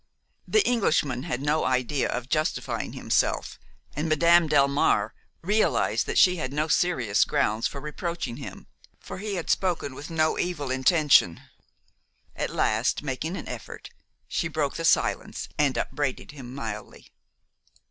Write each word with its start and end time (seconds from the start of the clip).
The 0.47 0.67
Englishman 0.67 1.21
had 1.29 1.43
no 1.43 1.63
idea 1.63 2.09
of 2.09 2.27
justifying 2.27 2.93
himelf, 2.93 3.59
and 3.95 4.09
Madame 4.09 4.49
Delmare 4.49 5.11
realized 5.43 6.07
that 6.07 6.17
she 6.17 6.37
had 6.37 6.51
no 6.51 6.67
serious 6.67 7.23
grounds 7.23 7.67
for 7.67 7.79
reproaching 7.79 8.37
him, 8.37 8.65
for 8.99 9.19
he 9.19 9.35
had 9.35 9.51
spoken 9.51 9.93
with 9.93 10.09
no 10.09 10.39
evil 10.39 10.71
intention. 10.71 11.43
At 12.35 12.49
last, 12.49 13.03
making 13.03 13.37
an 13.37 13.47
effort, 13.47 13.91
she 14.27 14.47
broke 14.47 14.73
the 14.75 14.85
silence 14.85 15.47
and 15.59 15.77
upbraided 15.77 16.31
him 16.31 16.51
mildly. 16.55 17.11